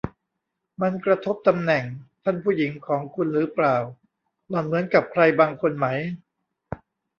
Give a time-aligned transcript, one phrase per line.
[0.81, 1.83] มันกระทบตำแหน่ง
[2.23, 3.75] ท่านผู้หญิงของคุณหรือเปล่า
[4.49, 5.87] หล่อนเหมือนกับใครบางคนไหม